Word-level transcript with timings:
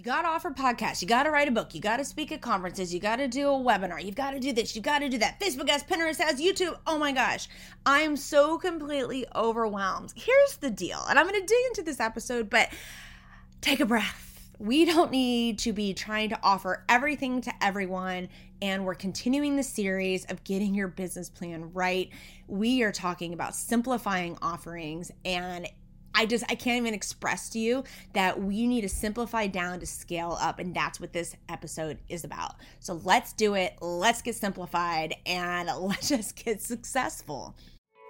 You 0.00 0.04
got 0.04 0.22
to 0.22 0.28
offer 0.28 0.50
podcasts. 0.50 1.02
You 1.02 1.08
got 1.08 1.24
to 1.24 1.30
write 1.30 1.46
a 1.46 1.50
book. 1.50 1.74
You 1.74 1.80
got 1.82 1.98
to 1.98 2.06
speak 2.06 2.32
at 2.32 2.40
conferences. 2.40 2.94
You 2.94 3.00
got 3.00 3.16
to 3.16 3.28
do 3.28 3.48
a 3.48 3.52
webinar. 3.52 4.02
You've 4.02 4.14
got 4.14 4.30
to 4.30 4.40
do 4.40 4.50
this. 4.50 4.74
You've 4.74 4.82
got 4.82 5.00
to 5.00 5.10
do 5.10 5.18
that. 5.18 5.38
Facebook 5.38 5.68
has, 5.68 5.84
Pinterest 5.84 6.18
has, 6.18 6.40
YouTube. 6.40 6.74
Oh 6.86 6.96
my 6.96 7.12
gosh. 7.12 7.50
I 7.84 8.00
am 8.00 8.16
so 8.16 8.56
completely 8.56 9.26
overwhelmed. 9.36 10.14
Here's 10.16 10.56
the 10.56 10.70
deal, 10.70 11.04
and 11.10 11.18
I'm 11.18 11.28
going 11.28 11.38
to 11.38 11.46
dig 11.46 11.66
into 11.66 11.82
this 11.82 12.00
episode, 12.00 12.48
but 12.48 12.70
take 13.60 13.80
a 13.80 13.84
breath. 13.84 14.50
We 14.58 14.86
don't 14.86 15.10
need 15.10 15.58
to 15.60 15.74
be 15.74 15.92
trying 15.92 16.30
to 16.30 16.38
offer 16.42 16.82
everything 16.88 17.42
to 17.42 17.52
everyone. 17.62 18.30
And 18.62 18.86
we're 18.86 18.94
continuing 18.94 19.56
the 19.56 19.62
series 19.62 20.24
of 20.26 20.42
getting 20.44 20.74
your 20.74 20.88
business 20.88 21.28
plan 21.28 21.74
right. 21.74 22.08
We 22.46 22.82
are 22.84 22.92
talking 22.92 23.34
about 23.34 23.54
simplifying 23.54 24.38
offerings 24.40 25.10
and 25.26 25.68
I 26.14 26.26
just 26.26 26.44
I 26.50 26.54
can't 26.54 26.82
even 26.82 26.94
express 26.94 27.48
to 27.50 27.58
you 27.58 27.84
that 28.12 28.42
we 28.42 28.66
need 28.66 28.82
to 28.82 28.88
simplify 28.88 29.46
down 29.46 29.80
to 29.80 29.86
scale 29.86 30.36
up 30.40 30.58
and 30.58 30.74
that's 30.74 31.00
what 31.00 31.12
this 31.12 31.36
episode 31.48 31.98
is 32.08 32.24
about. 32.24 32.56
So 32.80 33.00
let's 33.04 33.32
do 33.32 33.54
it. 33.54 33.74
Let's 33.80 34.22
get 34.22 34.34
simplified 34.34 35.14
and 35.26 35.70
let's 35.80 36.08
just 36.08 36.36
get 36.36 36.60
successful. 36.60 37.54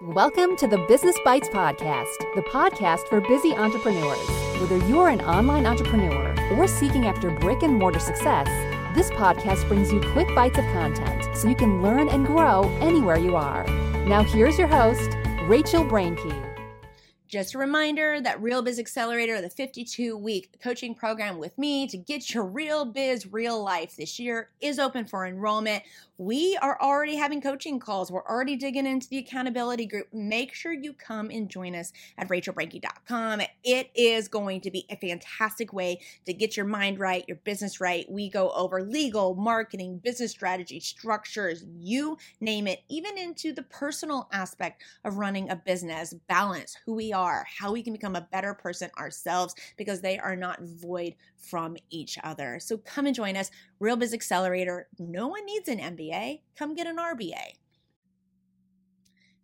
Welcome 0.03 0.57
to 0.57 0.67
the 0.67 0.79
Business 0.89 1.17
Bites 1.27 1.49
podcast, 1.49 2.17
the 2.35 2.43
podcast 2.51 3.07
for 3.09 3.21
busy 3.21 3.53
entrepreneurs. 3.53 4.27
Whether 4.59 4.79
you're 4.87 5.11
an 5.11 5.21
online 5.21 5.67
entrepreneur 5.67 6.35
or 6.53 6.67
seeking 6.67 7.05
after 7.05 7.31
brick 7.31 7.63
and 7.63 7.75
mortar 7.75 8.01
success, 8.01 8.49
this 8.95 9.11
podcast 9.11 9.69
brings 9.69 9.93
you 9.93 10.01
quick 10.13 10.35
bites 10.35 10.59
of 10.59 10.65
content 10.73 11.37
so 11.37 11.49
you 11.49 11.55
can 11.55 11.83
learn 11.83 12.09
and 12.09 12.27
grow 12.27 12.63
anywhere 12.81 13.19
you 13.19 13.37
are. 13.37 13.67
Now 14.07 14.23
here's 14.23 14.59
your 14.59 14.69
host, 14.69 15.11
Rachel 15.43 15.85
Brenke. 15.85 16.40
Just 17.31 17.55
a 17.55 17.59
reminder 17.59 18.21
that 18.21 18.43
Real 18.43 18.61
Biz 18.61 18.81
Accelerator, 18.81 19.41
the 19.41 19.49
52 19.49 20.17
week 20.17 20.51
coaching 20.61 20.97
program 20.97 21.39
with 21.39 21.57
me 21.57 21.87
to 21.87 21.97
get 21.97 22.35
your 22.35 22.45
real 22.45 22.85
biz, 22.85 23.33
real 23.33 23.63
life 23.63 23.95
this 23.95 24.19
year, 24.19 24.51
is 24.61 24.81
open 24.81 25.07
for 25.07 25.27
enrollment. 25.27 25.85
We 26.21 26.59
are 26.61 26.79
already 26.83 27.17
having 27.17 27.41
coaching 27.41 27.81
calls. 27.81 28.13
We're 28.13 28.27
already 28.27 28.55
digging 28.55 28.85
into 28.85 29.09
the 29.09 29.17
accountability 29.17 29.87
group. 29.87 30.09
Make 30.13 30.53
sure 30.53 30.71
you 30.71 30.93
come 30.93 31.31
and 31.31 31.49
join 31.49 31.75
us 31.75 31.95
at 32.19 32.29
rachelbrenke.com. 32.29 33.41
It 33.65 33.91
is 33.95 34.29
going 34.29 34.61
to 34.61 34.71
be 34.71 34.85
a 34.91 34.97
fantastic 34.97 35.73
way 35.73 36.03
to 36.27 36.35
get 36.35 36.59
your 36.59 36.67
mind 36.67 36.99
right, 36.99 37.25
your 37.27 37.39
business 37.39 37.81
right. 37.81 38.05
We 38.11 38.29
go 38.29 38.51
over 38.51 38.83
legal, 38.83 39.35
marketing, 39.35 40.03
business 40.05 40.33
strategy, 40.33 40.79
structures, 40.79 41.65
you 41.79 42.19
name 42.39 42.67
it, 42.67 42.81
even 42.91 43.17
into 43.17 43.55
the 43.55 43.63
personal 43.63 44.29
aspect 44.31 44.83
of 45.07 45.17
running 45.17 45.49
a 45.49 45.57
business, 45.57 46.13
balance, 46.29 46.77
who 46.85 46.93
we 46.93 47.15
are, 47.15 47.47
how 47.59 47.73
we 47.73 47.83
can 47.83 47.95
become 47.95 48.15
a 48.15 48.29
better 48.31 48.53
person 48.53 48.91
ourselves 48.99 49.55
because 49.79 50.03
they 50.03 50.19
are 50.19 50.37
not 50.37 50.61
void 50.61 51.15
from 51.39 51.79
each 51.89 52.19
other. 52.23 52.61
So 52.61 52.77
come 52.77 53.07
and 53.07 53.15
join 53.15 53.37
us. 53.39 53.51
Real 53.81 53.97
Biz 53.97 54.13
Accelerator. 54.13 54.89
No 54.99 55.29
one 55.29 55.47
needs 55.47 55.67
an 55.67 55.79
MBA. 55.79 56.43
Come 56.55 56.75
get 56.75 56.87
an 56.87 56.99
RBA. 56.99 57.55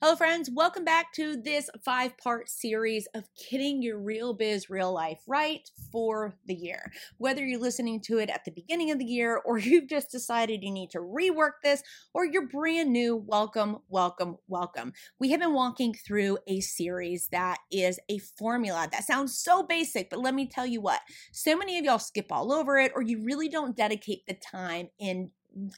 Hello, 0.03 0.15
friends. 0.15 0.51
Welcome 0.53 0.85
back 0.85 1.15
to 1.15 1.39
this 1.39 1.71
five 1.83 2.19
part 2.19 2.51
series 2.51 3.09
of 3.15 3.25
getting 3.51 3.81
your 3.81 3.99
real 3.99 4.35
biz, 4.35 4.69
real 4.69 4.93
life 4.93 5.23
right 5.27 5.67
for 5.91 6.35
the 6.45 6.55
year. 6.55 6.93
Whether 7.17 7.43
you're 7.43 7.59
listening 7.59 8.03
to 8.03 8.19
it 8.19 8.29
at 8.29 8.45
the 8.45 8.51
beginning 8.51 8.91
of 8.91 8.99
the 8.99 9.07
year 9.07 9.39
or 9.45 9.57
you've 9.57 9.89
just 9.89 10.11
decided 10.11 10.63
you 10.63 10.71
need 10.71 10.91
to 10.91 10.99
rework 10.99 11.63
this 11.65 11.83
or 12.13 12.27
you're 12.27 12.47
brand 12.47 12.93
new, 12.93 13.17
welcome, 13.17 13.79
welcome, 13.89 14.37
welcome. 14.49 14.93
We 15.19 15.31
have 15.31 15.41
been 15.41 15.55
walking 15.55 15.95
through 15.95 16.41
a 16.47 16.61
series 16.61 17.29
that 17.33 17.57
is 17.73 17.99
a 18.11 18.19
formula 18.19 18.89
that 18.93 19.05
sounds 19.05 19.39
so 19.39 19.63
basic, 19.63 20.11
but 20.11 20.21
let 20.21 20.35
me 20.35 20.47
tell 20.47 20.67
you 20.67 20.83
what, 20.83 21.01
so 21.33 21.57
many 21.57 21.79
of 21.79 21.87
y'all 21.87 21.99
skip 21.99 22.27
all 22.31 22.53
over 22.53 22.79
it 22.79 22.93
or 22.95 23.01
you 23.01 23.25
really 23.25 23.49
don't 23.49 23.75
dedicate 23.75 24.27
the 24.29 24.35
time 24.35 24.91
in 24.99 25.31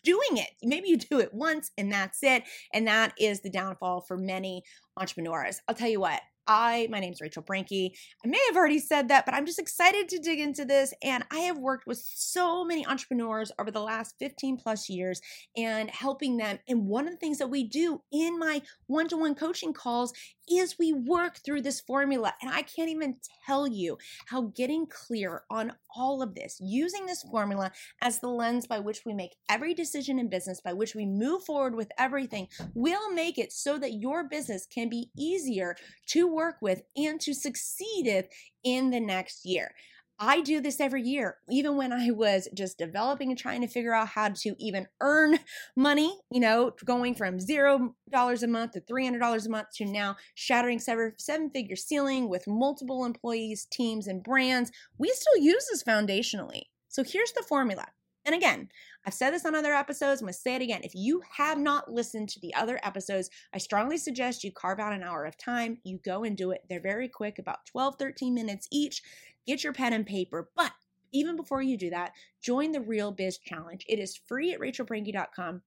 doing 0.05 0.37
it. 0.37 0.51
Maybe 0.63 0.89
you 0.89 0.97
do 0.97 1.21
it 1.21 1.33
once 1.33 1.71
and 1.79 1.93
that's 1.93 2.23
it. 2.23 2.43
And 2.73 2.87
that 2.87 3.13
is 3.19 3.41
the 3.41 3.51
downfall 3.51 4.03
for 4.03 4.17
many 4.17 4.63
entrepreneurs. 4.97 5.61
I'll 5.69 5.75
tell 5.75 5.89
you 5.89 6.01
what, 6.01 6.21
I, 6.49 6.89
my 6.91 6.99
name's 6.99 7.21
Rachel 7.21 7.43
Brenke. 7.43 7.93
I 8.25 8.29
may 8.29 8.41
have 8.49 8.57
already 8.57 8.79
said 8.79 9.09
that, 9.09 9.27
but 9.27 9.35
I'm 9.35 9.45
just 9.47 9.59
excited 9.59 10.09
to 10.09 10.19
dig 10.19 10.41
into 10.41 10.65
this. 10.65 10.95
And 11.03 11.23
I 11.31 11.41
have 11.41 11.59
worked 11.59 11.87
with 11.87 11.99
so 11.99 12.65
many 12.65 12.87
entrepreneurs 12.87 13.53
over 13.59 13.71
the 13.71 13.83
last 13.83 14.15
15 14.19 14.57
plus 14.57 14.89
years 14.89 15.21
and 15.57 15.91
helping 15.91 16.39
them. 16.39 16.59
And 16.67 16.87
one 16.87 17.07
of 17.07 17.13
the 17.13 17.19
things 17.19 17.39
that 17.39 17.51
we 17.51 17.65
do 17.65 18.01
in 18.11 18.39
my 18.39 18.63
one 18.87 19.09
to 19.09 19.19
one 19.19 19.35
coaching 19.35 19.75
calls 19.75 20.13
is 20.51 20.79
we 20.79 20.93
work 20.93 21.39
through 21.45 21.63
this 21.63 21.81
formula. 21.81 22.33
And 22.41 22.51
I 22.51 22.63
can't 22.63 22.89
even 22.89 23.17
tell 23.47 23.67
you 23.67 23.99
how 24.27 24.53
getting 24.57 24.87
clear 24.87 25.43
on 25.51 25.73
all 25.95 26.23
of 26.23 26.35
this, 26.35 26.59
using 26.63 27.07
this 27.07 27.23
formula 27.23 27.71
as 28.03 28.21
the 28.21 28.29
lens 28.29 28.67
by 28.67 28.79
which 28.79 29.03
we 29.05 29.13
make 29.13 29.37
every 29.49 29.75
decision 29.75 30.19
in 30.19 30.29
business, 30.29 30.61
by 30.61 30.73
which 30.73 30.95
we 30.95 31.07
move 31.07 31.45
forward 31.45 31.75
with 31.75 31.91
everything, 31.99 32.49
will 32.75 33.13
make 33.13 33.39
it 33.39 33.53
so 33.53 33.79
that 33.79 33.95
your 33.95 34.25
business 34.25 34.67
can 34.67 34.89
be 34.89 35.11
easier 35.17 35.77
to 36.07 36.27
work 36.39 36.57
with 36.63 36.83
and 36.97 37.21
to 37.21 37.35
succeed 37.35 38.29
in 38.63 38.91
the 38.91 39.01
next 39.01 39.45
year. 39.45 39.73
I 40.21 40.41
do 40.41 40.61
this 40.61 40.81
every 40.81 41.03
year, 41.03 41.39
even 41.49 41.77
when 41.77 41.93
I 41.93 42.11
was 42.11 42.49
just 42.55 42.79
developing 42.79 43.31
and 43.31 43.39
trying 43.39 43.61
to 43.61 43.69
figure 43.69 43.95
out 43.95 44.09
how 44.09 44.29
to 44.29 44.55
even 44.59 44.87
earn 45.01 45.39
money, 45.77 46.17
you 46.33 46.41
know, 46.41 46.73
going 46.85 47.15
from 47.15 47.41
zero 47.41 47.95
dollars 48.11 48.43
a 48.45 48.49
month 48.49 48.73
to 48.73 48.81
$300 48.81 49.47
a 49.47 49.49
month 49.49 49.69
to 49.77 49.85
now 49.85 50.17
shattering 50.35 50.79
seven 50.81 51.51
figure 51.51 51.77
ceiling 51.77 52.29
with 52.29 52.47
multiple 52.47 53.05
employees, 53.05 53.67
teams, 53.71 54.07
and 54.07 54.23
brands. 54.23 54.71
We 54.97 55.09
still 55.11 55.43
use 55.43 55.67
this 55.71 55.83
foundationally. 55.83 56.63
So 56.89 57.05
here's 57.05 57.33
the 57.33 57.43
formula. 57.43 57.87
And 58.29 58.35
again, 58.35 58.69
I've 59.07 59.15
said 59.15 59.31
this 59.31 59.47
on 59.47 59.55
other 59.55 59.73
episodes. 59.73 60.21
I'm 60.21 60.27
going 60.27 60.35
to 60.35 60.39
say 60.39 60.55
it 60.55 60.61
again. 60.61 60.83
If 60.85 60.95
you 60.95 61.23
have 61.39 61.57
not 61.59 61.91
listened 61.91 62.29
to 62.29 62.41
the 62.41 62.53
other 62.53 62.79
episodes, 62.83 63.31
I 63.55 63.59
strongly 63.59 63.97
suggest 63.97 64.45
you 64.45 64.53
carve 64.53 64.79
out 64.79 64.93
an 64.93 65.03
hour 65.03 65.25
of 65.25 65.39
time. 65.39 65.79
You 65.83 65.99
go 66.05 66.25
and 66.25 66.37
do 66.37 66.51
it. 66.51 66.63
They're 66.69 66.79
very 66.79 67.09
quick, 67.09 67.39
about 67.39 67.65
12, 67.65 67.95
13 67.99 68.35
minutes 68.35 68.69
each 68.71 69.03
get 69.47 69.65
your 69.65 69.73
pen 69.73 69.95
and 69.95 70.05
paper. 70.05 70.51
But 70.55 70.73
even 71.11 71.37
before 71.37 71.63
you 71.63 71.79
do 71.79 71.89
that, 71.89 72.13
join 72.43 72.73
the 72.73 72.83
Real 72.83 73.13
Biz 73.13 73.39
Challenge. 73.39 73.83
It 73.89 73.99
is 73.99 74.21
free 74.29 74.53
at 74.53 74.61
rachelbrenke.com. 74.61 75.63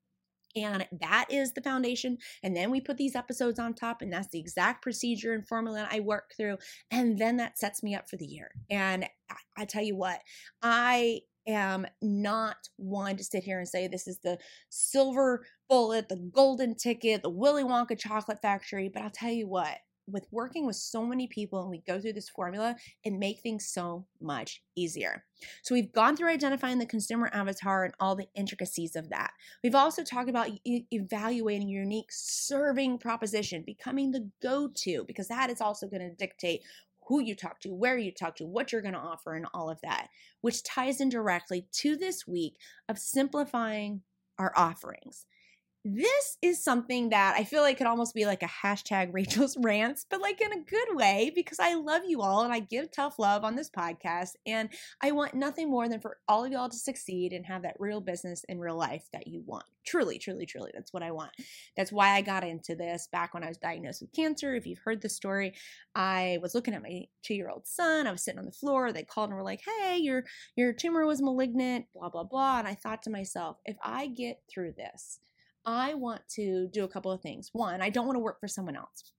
And 0.56 0.86
that 1.00 1.26
is 1.32 1.54
the 1.54 1.62
foundation. 1.62 2.20
And 2.44 2.56
then 2.56 2.70
we 2.70 2.80
put 2.80 2.98
these 2.98 3.16
episodes 3.16 3.58
on 3.58 3.74
top, 3.74 4.04
and 4.04 4.14
that's 4.14 4.28
the 4.28 4.40
exact 4.40 4.84
procedure 4.84 5.34
and 5.34 5.48
formula 5.48 5.88
I 5.90 6.02
work 6.02 6.34
through. 6.38 6.58
And 6.92 7.18
then 7.18 7.38
that 7.38 7.58
sets 7.58 7.82
me 7.82 7.96
up 7.96 8.08
for 8.08 8.18
the 8.18 8.26
year. 8.28 8.52
And 8.70 9.08
I 9.58 9.66
tell 9.66 9.82
you 9.82 9.96
what, 9.96 10.20
I 10.62 11.22
am 11.47 11.85
not 12.02 12.69
one 12.78 13.18
to 13.18 13.24
sit 13.24 13.44
here 13.44 13.59
and 13.59 13.68
say 13.68 13.88
this 13.88 14.07
is 14.07 14.19
the 14.19 14.38
silver 14.69 15.46
bullet, 15.69 16.09
the 16.09 16.29
golden 16.34 16.75
ticket, 16.75 17.24
the 17.24 17.29
Willy 17.29 17.63
Wonka 17.63 17.97
chocolate 17.97 18.41
factory. 18.41 18.90
But 18.94 19.03
I'll 19.03 19.09
tell 19.09 19.31
you 19.31 19.47
what, 19.47 19.78
with 20.07 20.28
working 20.31 20.66
with 20.66 20.75
so 20.75 21.06
many 21.06 21.28
people 21.28 21.62
and 21.62 21.69
we 21.69 21.81
go 21.88 22.00
through 22.00 22.13
this 22.13 22.30
formula, 22.30 22.75
it 23.03 23.13
make 23.13 23.40
things 23.40 23.68
so 23.68 24.06
much 24.19 24.62
easier. 24.75 25.24
So 25.63 25.74
we've 25.74 25.91
gone 25.91 26.16
through 26.16 26.30
identifying 26.30 26.80
the 26.80 26.85
consumer 26.85 27.30
avatar 27.34 27.85
and 27.85 27.94
all 28.00 28.16
the 28.16 28.28
intricacies 28.35 28.96
of 28.96 29.09
that. 29.09 29.31
We've 29.63 29.75
also 29.75 30.03
talked 30.03 30.30
about 30.30 30.50
e- 30.66 30.85
evaluating 30.91 31.69
your 31.69 31.84
unique 31.84 32.12
serving 32.12 33.00
proposition, 33.00 33.63
becoming 33.66 34.12
the 34.12 34.30
go-to 34.41 35.03
because 35.07 35.28
that 35.30 35.50
is 35.50 35.62
also 35.62 35.88
going 35.88 36.01
to 36.01 36.16
dictate 36.16 36.62
who 37.12 37.20
you 37.20 37.36
talk 37.36 37.60
to, 37.60 37.74
where 37.74 37.98
you 37.98 38.10
talk 38.10 38.38
to, 38.38 38.46
what 38.46 38.72
you're 38.72 38.82
going 38.82 38.94
to 38.94 39.00
offer 39.00 39.34
and 39.34 39.46
all 39.54 39.70
of 39.70 39.82
that, 39.82 40.08
which 40.40 40.64
ties 40.64 41.02
in 41.02 41.10
directly 41.10 41.68
to 41.70 41.98
this 41.98 42.26
week 42.26 42.56
of 42.88 42.98
simplifying 42.98 44.02
our 44.40 44.54
offerings 44.56 45.26
this 45.84 46.38
is 46.44 46.64
something 46.64 47.09
that 47.09 47.36
I 47.36 47.44
feel 47.44 47.64
like 47.64 47.80
could 47.80 47.88
almost 47.88 48.14
be 48.14 48.25
like 48.25 48.44
a 48.44 48.47
hashtag 48.47 49.09
Rachel's 49.14 49.58
rants, 49.58 50.06
but 50.09 50.22
like 50.22 50.40
in 50.40 50.53
a 50.53 50.62
good 50.62 50.96
way 50.96 51.31
because 51.34 51.59
I 51.59 51.74
love 51.74 52.03
you 52.06 52.22
all 52.22 52.44
and 52.44 52.53
I 52.53 52.59
give 52.59 52.92
tough 52.92 53.18
love 53.18 53.44
on 53.44 53.56
this 53.56 53.69
podcast. 53.69 54.36
And 54.46 54.69
I 55.02 55.12
want 55.12 55.34
nothing 55.34 55.72
more 55.72 55.90
than 55.90 56.00
for 56.00 56.18
all 56.28 56.46
of 56.46 56.52
y'all 56.52 56.69
to 56.69 56.78
succeed 56.78 57.33
and 57.33 57.45
have 57.48 57.63
that 57.63 57.78
real 57.80 58.00
business 58.00 58.44
in 58.48 58.60
real 58.60 58.78
life 58.78 59.07
that 59.12 59.25
you 59.25 59.42
want. 59.45 59.66
Truly, 59.83 60.19
truly, 60.19 60.45
truly. 60.45 60.69
That's 60.75 60.94
what 60.94 61.01
I 61.01 61.10
want. 61.10 61.31
That's 61.75 61.92
why 61.92 62.10
I 62.10 62.22
got 62.22 62.44
into 62.44 62.75
this 62.75 63.07
back 63.12 63.33
when 63.33 63.44
I 63.44 63.48
was 63.48 63.57
diagnosed 63.57 64.01
with 64.01 64.13
cancer. 64.13 64.54
If 64.54 64.68
you've 64.68 64.78
heard 64.78 65.01
the 65.01 65.10
story, 65.10 65.56
I 65.95 66.38
was 66.44 66.54
looking 66.54 66.75
at 66.75 66.83
my 66.83 67.06
two 67.24 67.33
year 67.33 67.50
old 67.50 67.66
son. 67.66 68.06
I 68.06 68.12
was 68.12 68.24
sitting 68.24 68.39
on 68.39 68.45
the 68.45 68.51
floor. 68.51 68.94
They 68.94 69.01
called 69.01 69.30
and 69.30 69.38
were 69.38 69.44
like, 69.44 69.62
hey, 69.66 69.98
your, 69.98 70.25
your 70.56 70.74
tumor 70.74 71.07
was 71.07 71.24
malignant, 71.24 71.86
blah, 71.95 72.10
blah, 72.10 72.24
blah. 72.24 72.60
And 72.60 72.68
I 72.68 72.75
thought 72.75 73.01
to 73.04 73.10
myself, 73.10 73.57
if 73.66 73.78
I 73.81 74.06
get 74.06 74.42
through 74.48 74.74
this, 74.78 75.19
I 75.66 75.94
want 75.94 76.22
to 76.36 76.68
do 76.68 76.84
a 76.84 76.88
couple 76.88 77.12
of 77.12 77.22
things. 77.22 77.50
One, 77.54 77.81
I 77.81 77.90
don't 77.90 78.06
want 78.06 78.16
to 78.16 78.22
work 78.22 78.40
for 78.40 78.48
someone 78.48 78.75
else. 78.75 79.13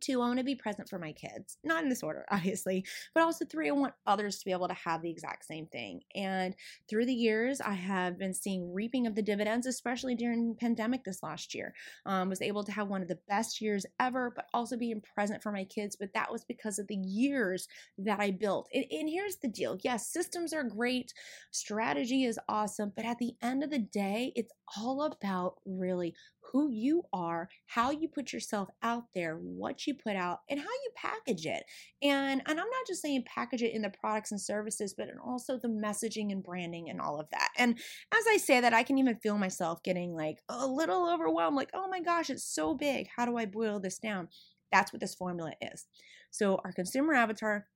Two, 0.00 0.22
I 0.22 0.26
want 0.26 0.38
to 0.38 0.44
be 0.44 0.54
present 0.54 0.88
for 0.88 0.98
my 0.98 1.12
kids. 1.12 1.58
Not 1.64 1.82
in 1.82 1.88
this 1.88 2.02
order, 2.02 2.24
obviously, 2.30 2.84
but 3.14 3.22
also 3.22 3.44
three, 3.44 3.68
I 3.68 3.72
want 3.72 3.94
others 4.06 4.38
to 4.38 4.44
be 4.44 4.52
able 4.52 4.68
to 4.68 4.74
have 4.74 5.02
the 5.02 5.10
exact 5.10 5.44
same 5.44 5.66
thing. 5.66 6.00
And 6.14 6.54
through 6.88 7.06
the 7.06 7.14
years, 7.14 7.60
I 7.60 7.74
have 7.74 8.18
been 8.18 8.34
seeing 8.34 8.72
reaping 8.72 9.06
of 9.06 9.14
the 9.14 9.22
dividends, 9.22 9.66
especially 9.66 10.14
during 10.14 10.56
pandemic 10.58 11.04
this 11.04 11.22
last 11.22 11.54
year. 11.54 11.74
Um, 12.06 12.28
was 12.28 12.42
able 12.42 12.64
to 12.64 12.72
have 12.72 12.88
one 12.88 13.02
of 13.02 13.08
the 13.08 13.18
best 13.28 13.60
years 13.60 13.84
ever, 14.00 14.32
but 14.34 14.46
also 14.54 14.76
being 14.76 15.02
present 15.14 15.42
for 15.42 15.52
my 15.52 15.64
kids. 15.64 15.96
But 15.98 16.12
that 16.14 16.30
was 16.30 16.44
because 16.44 16.78
of 16.78 16.86
the 16.86 16.96
years 16.96 17.68
that 17.98 18.20
I 18.20 18.30
built. 18.30 18.68
And, 18.74 18.84
and 18.90 19.08
here's 19.08 19.36
the 19.36 19.48
deal 19.48 19.78
yes, 19.82 20.08
systems 20.08 20.52
are 20.52 20.64
great, 20.64 21.12
strategy 21.50 22.24
is 22.24 22.38
awesome, 22.48 22.92
but 22.94 23.04
at 23.04 23.18
the 23.18 23.34
end 23.42 23.62
of 23.62 23.70
the 23.70 23.78
day, 23.78 24.32
it's 24.36 24.52
all 24.76 25.02
about 25.02 25.56
really 25.64 26.14
who 26.52 26.70
you 26.70 27.02
are, 27.12 27.48
how 27.66 27.90
you 27.90 28.08
put 28.08 28.32
yourself 28.32 28.68
out 28.82 29.04
there, 29.14 29.36
what 29.36 29.86
you 29.86 29.94
put 29.94 30.16
out, 30.16 30.40
and 30.48 30.58
how 30.58 30.66
you 30.66 30.90
package 30.96 31.46
it. 31.46 31.64
And 32.02 32.42
and 32.46 32.60
I'm 32.60 32.70
not 32.70 32.86
just 32.86 33.02
saying 33.02 33.24
package 33.26 33.62
it 33.62 33.74
in 33.74 33.82
the 33.82 33.90
products 33.90 34.30
and 34.30 34.40
services, 34.40 34.94
but 34.96 35.08
also 35.24 35.58
the 35.58 35.68
messaging 35.68 36.32
and 36.32 36.42
branding 36.42 36.90
and 36.90 37.00
all 37.00 37.20
of 37.20 37.28
that. 37.30 37.50
And 37.56 37.78
as 38.12 38.24
I 38.28 38.36
say 38.36 38.60
that, 38.60 38.74
I 38.74 38.82
can 38.82 38.98
even 38.98 39.16
feel 39.16 39.38
myself 39.38 39.82
getting 39.82 40.14
like 40.14 40.38
a 40.48 40.66
little 40.66 41.08
overwhelmed, 41.12 41.56
like, 41.56 41.70
oh 41.74 41.88
my 41.88 42.00
gosh, 42.00 42.30
it's 42.30 42.44
so 42.44 42.74
big. 42.74 43.08
How 43.14 43.26
do 43.26 43.36
I 43.36 43.46
boil 43.46 43.80
this 43.80 43.98
down? 43.98 44.28
That's 44.72 44.92
what 44.92 45.00
this 45.00 45.14
formula 45.14 45.52
is. 45.60 45.86
So 46.30 46.60
our 46.64 46.72
consumer 46.72 47.14
avatar 47.14 47.66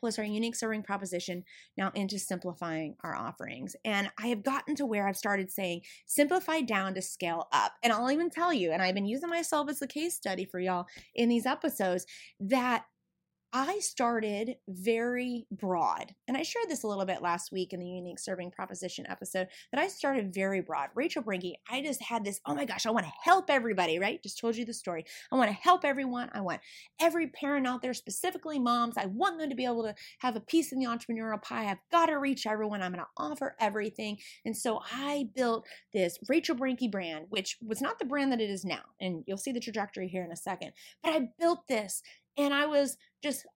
plus 0.00 0.18
our 0.18 0.24
unique 0.24 0.56
serving 0.56 0.82
proposition 0.82 1.44
now 1.76 1.92
into 1.94 2.18
simplifying 2.18 2.96
our 3.04 3.14
offerings. 3.14 3.76
And 3.84 4.10
I 4.18 4.28
have 4.28 4.42
gotten 4.42 4.74
to 4.76 4.86
where 4.86 5.06
I've 5.06 5.16
started 5.16 5.50
saying 5.50 5.82
simplify 6.06 6.62
down 6.62 6.94
to 6.94 7.02
scale 7.02 7.48
up. 7.52 7.74
And 7.82 7.92
I'll 7.92 8.10
even 8.10 8.30
tell 8.30 8.52
you, 8.52 8.72
and 8.72 8.82
I've 8.82 8.94
been 8.94 9.06
using 9.06 9.28
myself 9.28 9.68
as 9.68 9.78
the 9.78 9.86
case 9.86 10.16
study 10.16 10.44
for 10.44 10.58
y'all 10.58 10.86
in 11.14 11.28
these 11.28 11.46
episodes, 11.46 12.06
that 12.40 12.84
I 13.52 13.80
started 13.80 14.56
very 14.68 15.46
broad. 15.50 16.14
And 16.28 16.36
I 16.36 16.42
shared 16.42 16.68
this 16.68 16.84
a 16.84 16.86
little 16.86 17.04
bit 17.04 17.20
last 17.20 17.50
week 17.50 17.72
in 17.72 17.80
the 17.80 17.86
unique 17.86 18.20
serving 18.20 18.52
proposition 18.52 19.06
episode 19.08 19.48
that 19.72 19.80
I 19.80 19.88
started 19.88 20.32
very 20.32 20.60
broad. 20.60 20.90
Rachel 20.94 21.22
Brenke, 21.22 21.54
I 21.68 21.82
just 21.82 22.00
had 22.00 22.24
this, 22.24 22.40
oh 22.46 22.54
my 22.54 22.64
gosh, 22.64 22.86
I 22.86 22.90
want 22.90 23.06
to 23.06 23.12
help 23.24 23.50
everybody, 23.50 23.98
right? 23.98 24.22
Just 24.22 24.38
told 24.38 24.56
you 24.56 24.64
the 24.64 24.72
story. 24.72 25.04
I 25.32 25.36
want 25.36 25.50
to 25.50 25.56
help 25.56 25.84
everyone. 25.84 26.30
I 26.32 26.40
want 26.42 26.60
every 27.00 27.26
parent 27.26 27.66
out 27.66 27.82
there, 27.82 27.92
specifically 27.92 28.60
moms, 28.60 28.96
I 28.96 29.06
want 29.06 29.40
them 29.40 29.50
to 29.50 29.56
be 29.56 29.64
able 29.64 29.82
to 29.82 29.96
have 30.20 30.36
a 30.36 30.40
piece 30.40 30.70
in 30.70 30.78
the 30.78 30.86
entrepreneurial 30.86 31.42
pie. 31.42 31.66
I've 31.66 31.78
got 31.90 32.06
to 32.06 32.18
reach 32.18 32.46
everyone. 32.46 32.82
I'm 32.82 32.92
going 32.92 33.04
to 33.04 33.10
offer 33.16 33.56
everything. 33.58 34.18
And 34.44 34.56
so 34.56 34.80
I 34.92 35.28
built 35.34 35.66
this 35.92 36.18
Rachel 36.28 36.54
Brenke 36.54 36.90
brand, 36.90 37.26
which 37.30 37.58
was 37.60 37.82
not 37.82 37.98
the 37.98 38.04
brand 38.04 38.30
that 38.30 38.40
it 38.40 38.50
is 38.50 38.64
now. 38.64 38.82
And 39.00 39.24
you'll 39.26 39.38
see 39.38 39.52
the 39.52 39.60
trajectory 39.60 40.06
here 40.06 40.24
in 40.24 40.30
a 40.30 40.36
second. 40.36 40.72
But 41.02 41.14
I 41.14 41.28
built 41.38 41.66
this 41.66 42.02
and 42.36 42.54
I 42.54 42.66
was 42.66 42.96
just 43.22 43.46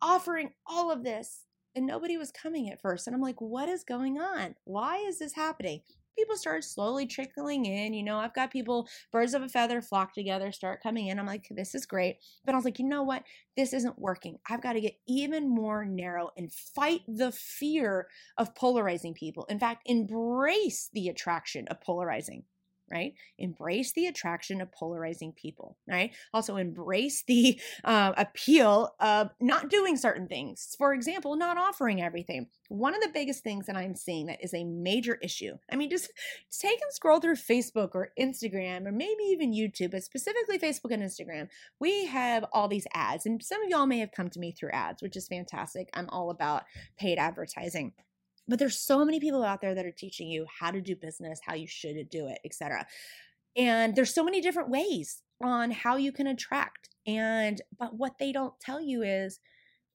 offering 0.00 0.52
all 0.66 0.90
of 0.90 1.04
this 1.04 1.44
and 1.74 1.86
nobody 1.86 2.16
was 2.16 2.32
coming 2.32 2.68
at 2.70 2.80
first. 2.80 3.06
And 3.06 3.14
I'm 3.14 3.22
like, 3.22 3.40
what 3.40 3.68
is 3.68 3.84
going 3.84 4.18
on? 4.18 4.54
Why 4.64 4.98
is 4.98 5.18
this 5.18 5.34
happening? 5.34 5.80
People 6.18 6.36
started 6.36 6.64
slowly 6.64 7.06
trickling 7.06 7.64
in. 7.64 7.94
You 7.94 8.02
know, 8.02 8.18
I've 8.18 8.34
got 8.34 8.50
people, 8.50 8.86
birds 9.10 9.32
of 9.32 9.40
a 9.40 9.48
feather 9.48 9.80
flock 9.80 10.12
together, 10.12 10.52
start 10.52 10.82
coming 10.82 11.06
in. 11.06 11.18
I'm 11.18 11.26
like, 11.26 11.46
this 11.50 11.74
is 11.74 11.86
great. 11.86 12.18
But 12.44 12.54
I 12.54 12.58
was 12.58 12.66
like, 12.66 12.78
you 12.78 12.86
know 12.86 13.02
what? 13.02 13.22
This 13.56 13.72
isn't 13.72 13.98
working. 13.98 14.36
I've 14.50 14.62
got 14.62 14.74
to 14.74 14.82
get 14.82 14.96
even 15.08 15.48
more 15.48 15.86
narrow 15.86 16.28
and 16.36 16.52
fight 16.52 17.00
the 17.08 17.32
fear 17.32 18.08
of 18.36 18.54
polarizing 18.54 19.14
people. 19.14 19.46
In 19.48 19.58
fact, 19.58 19.84
embrace 19.86 20.90
the 20.92 21.08
attraction 21.08 21.66
of 21.68 21.80
polarizing 21.80 22.44
right? 22.92 23.14
Embrace 23.38 23.92
the 23.92 24.06
attraction 24.06 24.60
of 24.60 24.70
polarizing 24.72 25.32
people, 25.32 25.76
right? 25.88 26.12
Also, 26.34 26.56
embrace 26.56 27.24
the 27.26 27.60
uh, 27.84 28.12
appeal 28.16 28.94
of 29.00 29.30
not 29.40 29.70
doing 29.70 29.96
certain 29.96 30.28
things. 30.28 30.74
For 30.78 30.92
example, 30.92 31.36
not 31.36 31.56
offering 31.56 32.02
everything. 32.02 32.48
One 32.68 32.94
of 32.94 33.00
the 33.00 33.10
biggest 33.12 33.42
things 33.42 33.66
that 33.66 33.76
I'm 33.76 33.94
seeing 33.94 34.26
that 34.26 34.42
is 34.42 34.54
a 34.54 34.64
major 34.64 35.18
issue. 35.22 35.56
I 35.70 35.76
mean, 35.76 35.90
just 35.90 36.10
take 36.50 36.80
and 36.80 36.92
scroll 36.92 37.20
through 37.20 37.36
Facebook 37.36 37.90
or 37.94 38.10
Instagram 38.18 38.86
or 38.86 38.92
maybe 38.92 39.22
even 39.24 39.52
YouTube, 39.52 39.92
but 39.92 40.04
specifically 40.04 40.58
Facebook 40.58 40.92
and 40.92 41.02
Instagram. 41.02 41.48
We 41.80 42.06
have 42.06 42.44
all 42.52 42.68
these 42.68 42.86
ads, 42.94 43.26
and 43.26 43.42
some 43.42 43.62
of 43.62 43.70
y'all 43.70 43.86
may 43.86 43.98
have 43.98 44.12
come 44.12 44.30
to 44.30 44.38
me 44.38 44.52
through 44.52 44.70
ads, 44.72 45.02
which 45.02 45.16
is 45.16 45.28
fantastic. 45.28 45.88
I'm 45.94 46.08
all 46.10 46.30
about 46.30 46.64
paid 46.98 47.18
advertising 47.18 47.92
but 48.48 48.58
there's 48.58 48.78
so 48.78 49.04
many 49.04 49.20
people 49.20 49.42
out 49.42 49.60
there 49.60 49.74
that 49.74 49.86
are 49.86 49.92
teaching 49.92 50.28
you 50.28 50.46
how 50.60 50.70
to 50.70 50.80
do 50.80 50.96
business 50.96 51.40
how 51.44 51.54
you 51.54 51.66
should 51.66 52.08
do 52.10 52.26
it 52.26 52.38
etc 52.44 52.86
and 53.56 53.94
there's 53.94 54.14
so 54.14 54.24
many 54.24 54.40
different 54.40 54.70
ways 54.70 55.22
on 55.42 55.70
how 55.70 55.96
you 55.96 56.12
can 56.12 56.26
attract 56.26 56.88
and 57.06 57.60
but 57.78 57.94
what 57.94 58.18
they 58.18 58.32
don't 58.32 58.58
tell 58.60 58.80
you 58.80 59.02
is 59.02 59.40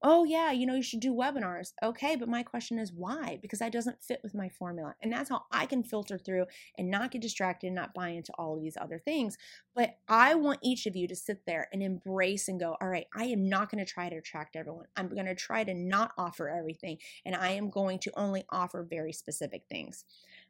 oh 0.01 0.23
yeah 0.23 0.51
you 0.51 0.65
know 0.65 0.75
you 0.75 0.83
should 0.83 0.99
do 0.99 1.13
webinars. 1.13 1.73
Okay 1.83 2.15
but 2.15 2.29
my 2.29 2.43
question 2.43 2.79
is 2.79 2.91
why? 2.91 3.39
Because 3.41 3.59
that 3.59 3.71
doesn't 3.71 4.03
fit 4.03 4.19
with 4.23 4.35
my 4.35 4.49
formula 4.49 4.95
and 5.01 5.11
that's 5.11 5.29
how 5.29 5.43
i 5.51 5.65
can 5.65 5.83
filter 5.83 6.17
through 6.17 6.45
and 6.77 6.89
not 6.89 7.11
get 7.11 7.21
distracted 7.21 7.67
and 7.67 7.75
not 7.75 7.93
buy 7.93 8.09
into 8.09 8.31
all 8.37 8.55
of 8.55 8.61
these 8.61 8.77
other 8.79 8.99
things 8.99 9.37
but 9.75 9.97
i 10.07 10.33
want 10.35 10.59
each 10.63 10.85
of 10.85 10.95
you 10.95 11.07
to 11.07 11.15
sit 11.15 11.45
there 11.45 11.67
and 11.71 11.81
embrace 11.83 12.47
and 12.47 12.59
go 12.59 12.75
all 12.81 12.87
right 12.87 13.07
i 13.15 13.25
am 13.25 13.47
not 13.47 13.69
going 13.69 13.83
to 13.83 13.91
try 13.91 14.09
to 14.09 14.17
attract 14.17 14.55
everyone. 14.55 14.85
I'm 14.95 15.09
going 15.09 15.25
to 15.25 15.35
try 15.35 15.63
to 15.63 15.73
not 15.73 16.11
offer 16.17 16.49
everything 16.49 16.97
and 17.25 17.35
i 17.35 17.49
am 17.49 17.69
going 17.69 17.99
to 17.99 18.11
only 18.17 18.43
offer 18.49 18.85
very 18.87 19.13
specific 19.13 19.63
things. 19.69 20.05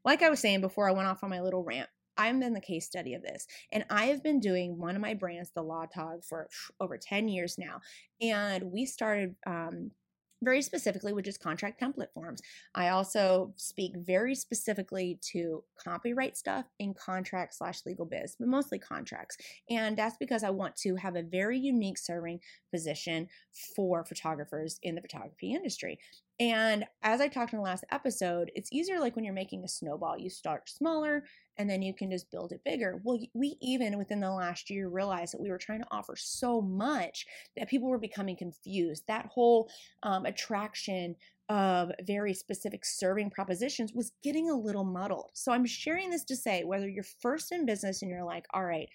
Like 0.05 0.21
i 0.21 0.29
was 0.29 0.39
saying 0.39 0.61
before 0.61 0.87
i 0.87 0.93
went 0.93 1.07
off 1.07 1.23
on 1.23 1.29
my 1.29 1.41
little 1.41 1.63
rant 1.63 1.89
I'm 2.17 2.41
in 2.43 2.53
the 2.53 2.61
case 2.61 2.85
study 2.85 3.13
of 3.13 3.21
this. 3.21 3.47
And 3.71 3.85
I 3.89 4.05
have 4.05 4.23
been 4.23 4.39
doing 4.39 4.77
one 4.77 4.95
of 4.95 5.01
my 5.01 5.13
brands, 5.13 5.51
the 5.53 5.61
Law 5.61 5.85
Tog, 5.85 6.23
for 6.23 6.47
over 6.79 6.97
10 6.97 7.27
years 7.27 7.57
now. 7.57 7.81
And 8.21 8.71
we 8.71 8.85
started 8.85 9.35
um, 9.45 9.91
very 10.43 10.61
specifically, 10.61 11.13
with 11.13 11.25
just 11.25 11.41
contract 11.41 11.81
template 11.81 12.11
forms. 12.13 12.41
I 12.75 12.89
also 12.89 13.53
speak 13.55 13.93
very 13.97 14.35
specifically 14.35 15.19
to 15.31 15.63
copyright 15.83 16.37
stuff 16.37 16.65
in 16.79 16.93
contract 16.93 17.55
slash 17.55 17.85
legal 17.85 18.05
biz, 18.05 18.35
but 18.39 18.47
mostly 18.47 18.77
contracts. 18.77 19.37
And 19.69 19.97
that's 19.97 20.17
because 20.17 20.43
I 20.43 20.49
want 20.51 20.75
to 20.77 20.95
have 20.95 21.15
a 21.15 21.23
very 21.23 21.57
unique 21.57 21.97
serving 21.97 22.39
position 22.71 23.27
for 23.75 24.05
photographers 24.05 24.79
in 24.83 24.95
the 24.95 25.01
photography 25.01 25.53
industry. 25.53 25.97
And 26.39 26.85
as 27.01 27.19
I 27.19 27.27
talked 27.27 27.53
in 27.53 27.57
the 27.57 27.63
last 27.63 27.83
episode, 27.91 28.51
it's 28.53 28.71
easier 28.71 28.99
like 28.99 29.15
when 29.15 29.25
you're 29.25 29.33
making 29.33 29.63
a 29.63 29.67
snowball. 29.67 30.19
You 30.19 30.29
start 30.29 30.69
smaller 30.69 31.23
and 31.57 31.67
then 31.67 31.81
you 31.81 31.95
can 31.95 32.11
just 32.11 32.29
build 32.29 32.51
it 32.51 32.63
bigger. 32.63 33.01
Well, 33.03 33.19
we 33.33 33.57
even 33.59 33.97
within 33.97 34.19
the 34.19 34.29
last 34.29 34.69
year 34.69 34.87
realized 34.87 35.33
that 35.33 35.41
we 35.41 35.49
were 35.49 35.57
trying 35.57 35.81
to 35.81 35.87
offer 35.89 36.15
so 36.15 36.61
much 36.61 37.25
that 37.55 37.69
people 37.69 37.89
were 37.89 37.97
becoming 37.97 38.35
confused. 38.35 39.03
That 39.07 39.25
whole 39.25 39.69
um, 40.03 40.25
attraction 40.25 41.15
of 41.49 41.91
very 42.05 42.33
specific 42.33 42.85
serving 42.85 43.31
propositions 43.31 43.93
was 43.93 44.11
getting 44.23 44.49
a 44.49 44.55
little 44.55 44.83
muddled. 44.83 45.31
So 45.33 45.51
I'm 45.51 45.65
sharing 45.65 46.11
this 46.11 46.25
to 46.25 46.35
say 46.35 46.63
whether 46.63 46.87
you're 46.87 47.05
first 47.21 47.51
in 47.51 47.65
business 47.65 48.03
and 48.03 48.11
you're 48.11 48.23
like, 48.23 48.45
all 48.53 48.65
right, 48.65 48.89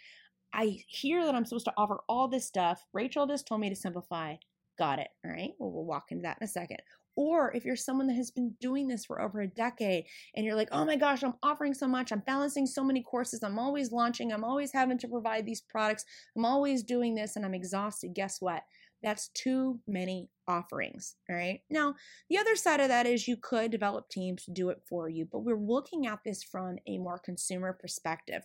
I 0.52 0.78
hear 0.86 1.24
that 1.24 1.34
I'm 1.34 1.46
supposed 1.46 1.64
to 1.64 1.74
offer 1.76 2.00
all 2.08 2.28
this 2.28 2.46
stuff. 2.46 2.84
Rachel 2.92 3.26
just 3.26 3.46
told 3.48 3.62
me 3.62 3.70
to 3.70 3.74
simplify. 3.76 4.36
Got 4.78 4.98
it. 4.98 5.08
All 5.24 5.32
right. 5.32 5.52
Well, 5.58 5.72
we'll 5.72 5.84
walk 5.84 6.06
into 6.10 6.22
that 6.22 6.38
in 6.40 6.44
a 6.44 6.48
second. 6.48 6.78
Or 7.16 7.54
if 7.54 7.64
you're 7.64 7.76
someone 7.76 8.06
that 8.06 8.14
has 8.14 8.30
been 8.30 8.54
doing 8.60 8.88
this 8.88 9.04
for 9.04 9.20
over 9.20 9.40
a 9.40 9.46
decade 9.46 10.04
and 10.34 10.46
you're 10.46 10.54
like, 10.54 10.70
oh 10.72 10.84
my 10.84 10.96
gosh, 10.96 11.22
I'm 11.22 11.34
offering 11.42 11.74
so 11.74 11.86
much, 11.86 12.12
I'm 12.12 12.22
balancing 12.26 12.66
so 12.66 12.82
many 12.82 13.02
courses, 13.02 13.42
I'm 13.42 13.58
always 13.58 13.92
launching, 13.92 14.32
I'm 14.32 14.44
always 14.44 14.72
having 14.72 14.98
to 14.98 15.08
provide 15.08 15.44
these 15.44 15.60
products, 15.60 16.04
I'm 16.36 16.44
always 16.44 16.82
doing 16.82 17.14
this 17.14 17.36
and 17.36 17.44
I'm 17.44 17.54
exhausted. 17.54 18.14
Guess 18.14 18.40
what? 18.40 18.62
That's 19.02 19.28
too 19.28 19.80
many 19.86 20.30
offerings. 20.46 21.16
All 21.28 21.36
right. 21.36 21.60
Now, 21.68 21.94
the 22.30 22.38
other 22.38 22.54
side 22.54 22.80
of 22.80 22.88
that 22.88 23.06
is 23.06 23.26
you 23.26 23.36
could 23.36 23.70
develop 23.70 24.08
teams 24.08 24.44
to 24.44 24.52
do 24.52 24.68
it 24.68 24.80
for 24.88 25.08
you, 25.08 25.26
but 25.30 25.40
we're 25.40 25.58
looking 25.58 26.06
at 26.06 26.20
this 26.24 26.42
from 26.42 26.76
a 26.86 26.98
more 26.98 27.18
consumer 27.18 27.72
perspective. 27.72 28.42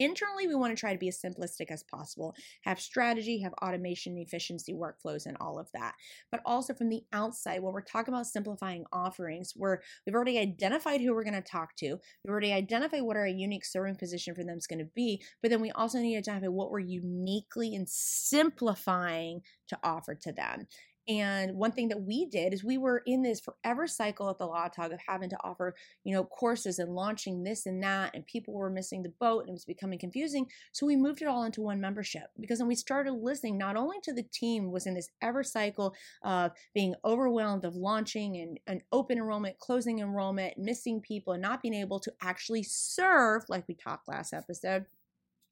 Internally, 0.00 0.46
we 0.46 0.54
want 0.54 0.76
to 0.76 0.80
try 0.80 0.92
to 0.92 0.98
be 0.98 1.08
as 1.08 1.20
simplistic 1.20 1.70
as 1.70 1.82
possible, 1.82 2.34
have 2.62 2.80
strategy, 2.80 3.40
have 3.40 3.52
automation, 3.54 4.16
efficiency, 4.18 4.72
workflows, 4.72 5.26
and 5.26 5.36
all 5.40 5.58
of 5.58 5.68
that. 5.72 5.94
But 6.30 6.40
also 6.46 6.72
from 6.74 6.88
the 6.88 7.02
outside, 7.12 7.62
when 7.62 7.72
we're 7.72 7.82
talking 7.82 8.14
about 8.14 8.26
simplifying 8.26 8.84
offerings, 8.92 9.52
where 9.56 9.82
we've 10.06 10.14
already 10.14 10.38
identified 10.38 11.00
who 11.00 11.14
we're 11.14 11.24
going 11.24 11.34
to 11.34 11.42
talk 11.42 11.74
to, 11.76 11.98
we've 12.24 12.30
already 12.30 12.52
identified 12.52 13.02
what 13.02 13.16
our 13.16 13.26
unique 13.26 13.64
serving 13.64 13.96
position 13.96 14.34
for 14.34 14.44
them 14.44 14.58
is 14.58 14.66
going 14.66 14.78
to 14.78 14.90
be, 14.94 15.22
but 15.42 15.50
then 15.50 15.60
we 15.60 15.70
also 15.72 15.98
need 15.98 16.12
to 16.12 16.18
identify 16.18 16.48
what 16.48 16.70
we're 16.70 16.78
uniquely 16.78 17.74
and 17.74 17.88
simplifying 17.88 19.40
to 19.68 19.78
offer 19.82 20.14
to 20.14 20.32
them. 20.32 20.66
And 21.08 21.54
one 21.56 21.72
thing 21.72 21.88
that 21.88 22.02
we 22.02 22.26
did 22.26 22.52
is 22.52 22.62
we 22.62 22.76
were 22.76 23.02
in 23.06 23.22
this 23.22 23.40
forever 23.40 23.86
cycle 23.86 24.28
at 24.28 24.36
the 24.36 24.46
Law 24.46 24.68
Tog 24.68 24.92
of 24.92 25.00
having 25.06 25.30
to 25.30 25.38
offer, 25.42 25.74
you 26.04 26.14
know, 26.14 26.24
courses 26.24 26.78
and 26.78 26.94
launching 26.94 27.42
this 27.42 27.64
and 27.64 27.82
that, 27.82 28.14
and 28.14 28.26
people 28.26 28.52
were 28.52 28.68
missing 28.68 29.02
the 29.02 29.12
boat 29.18 29.40
and 29.40 29.48
it 29.48 29.52
was 29.52 29.64
becoming 29.64 29.98
confusing. 29.98 30.46
So 30.72 30.84
we 30.86 30.96
moved 30.96 31.22
it 31.22 31.28
all 31.28 31.44
into 31.44 31.62
one 31.62 31.80
membership 31.80 32.24
because 32.38 32.58
then 32.58 32.68
we 32.68 32.74
started 32.74 33.12
listening 33.12 33.56
not 33.56 33.76
only 33.76 33.96
to 34.02 34.12
the 34.12 34.22
team 34.22 34.70
was 34.70 34.86
in 34.86 34.92
this 34.92 35.08
ever 35.22 35.42
cycle 35.42 35.94
of 36.22 36.52
being 36.74 36.94
overwhelmed 37.06 37.64
of 37.64 37.74
launching 37.74 38.36
and 38.36 38.60
an 38.66 38.82
open 38.92 39.16
enrollment, 39.16 39.58
closing 39.58 40.00
enrollment, 40.00 40.58
missing 40.58 41.00
people, 41.00 41.32
and 41.32 41.42
not 41.42 41.62
being 41.62 41.74
able 41.74 42.00
to 42.00 42.12
actually 42.20 42.62
serve 42.62 43.44
like 43.48 43.64
we 43.66 43.74
talked 43.74 44.08
last 44.08 44.34
episode 44.34 44.84